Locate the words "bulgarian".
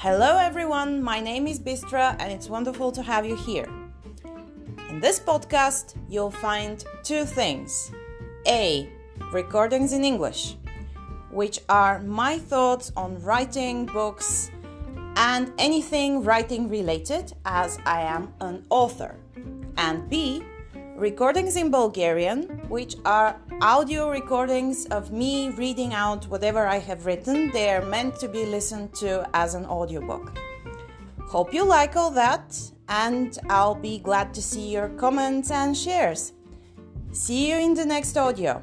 21.70-22.42